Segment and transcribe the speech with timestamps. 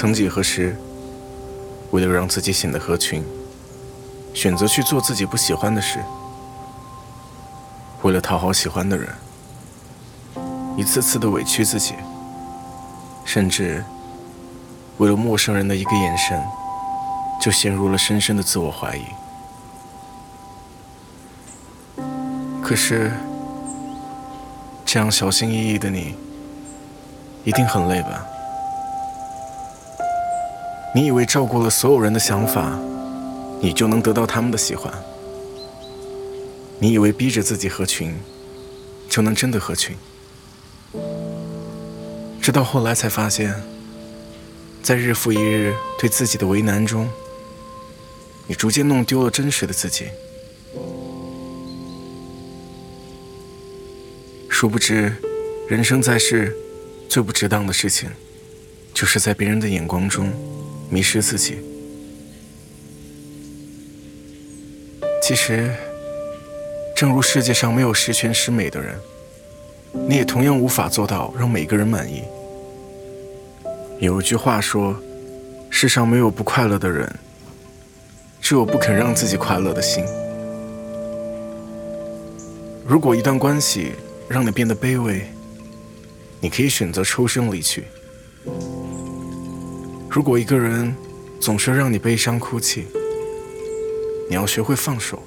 [0.00, 0.74] 曾几何时，
[1.90, 3.22] 为了让自己显得合群，
[4.32, 6.02] 选择去做自己不喜欢的事，
[8.00, 9.10] 为了讨好喜欢的人，
[10.74, 11.96] 一次次的委屈自己，
[13.26, 13.84] 甚至
[14.96, 16.42] 为了陌生人的一个眼神，
[17.38, 19.04] 就陷入了深深的自我怀疑。
[22.62, 23.12] 可是，
[24.86, 26.14] 这样小心翼翼的你，
[27.44, 28.24] 一定很累吧？
[30.92, 32.76] 你以为照顾了所有人的想法，
[33.60, 34.92] 你就能得到他们的喜欢？
[36.80, 38.12] 你以为逼着自己合群，
[39.08, 39.94] 就能真的合群？
[42.42, 43.54] 直到后来才发现，
[44.82, 47.08] 在日复一日对自己的为难中，
[48.48, 50.08] 你逐渐弄丢了真实的自己。
[54.48, 55.14] 殊不知，
[55.68, 56.56] 人生在世，
[57.08, 58.10] 最不值当的事情，
[58.92, 60.32] 就是在别人的眼光中。
[60.90, 61.58] 迷失自己。
[65.22, 65.72] 其实，
[66.96, 68.98] 正如世界上没有十全十美的人，
[70.08, 72.24] 你也同样无法做到让每个人满意。
[74.00, 75.00] 有一句话说
[75.70, 77.08] ：“世上没有不快乐的人，
[78.40, 80.04] 只有不肯让自己快乐的心。”
[82.84, 83.92] 如果一段关系
[84.28, 85.22] 让你变得卑微，
[86.40, 87.84] 你可以选择抽身离去。
[90.10, 90.92] 如果一个人
[91.38, 92.84] 总是让你悲伤哭泣，
[94.28, 95.22] 你要学会放手，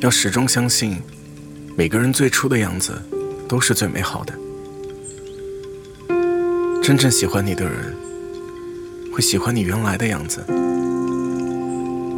[0.00, 0.98] 要始终相信，
[1.74, 3.00] 每个人最初的样子
[3.48, 4.34] 都是最美好的。
[6.82, 7.96] 真正喜欢你的人，
[9.10, 10.42] 会喜欢你原来的样子；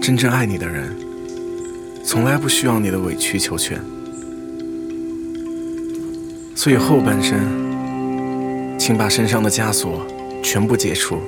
[0.00, 0.96] 真正爱你的人，
[2.02, 3.78] 从来不需要你的委曲求全。
[6.54, 7.67] 所以后半生。
[8.78, 10.06] 请把身上的枷锁
[10.42, 11.20] 全部解除，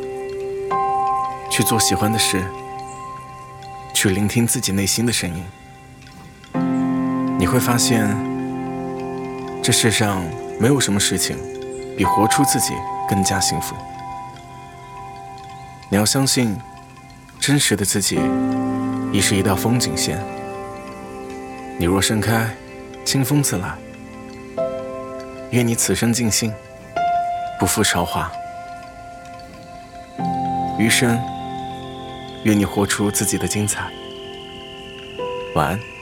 [1.50, 2.43] 去做喜欢的事，
[3.93, 5.43] 去聆听自己内心的声音。
[7.38, 8.09] 你会发现，
[9.62, 10.22] 这世上
[10.59, 11.37] 没有什么事情
[11.97, 12.72] 比活出自己
[13.09, 13.75] 更加幸福。
[15.91, 16.56] 你要相信，
[17.41, 18.19] 真实的自己
[19.12, 20.19] 已是一道风景线。
[21.78, 22.49] 你若盛开，
[23.05, 23.75] 清风自来。
[25.50, 26.53] 愿你此生尽兴。
[27.60, 28.32] 不负韶华，
[30.78, 31.21] 余生
[32.44, 33.84] 愿你活出自己的精彩。
[35.54, 36.00] 晚安。